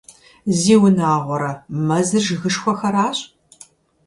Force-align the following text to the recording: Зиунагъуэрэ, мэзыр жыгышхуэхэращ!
Зиунагъуэрэ, 0.59 1.51
мэзыр 1.87 2.23
жыгышхуэхэращ! 2.27 3.17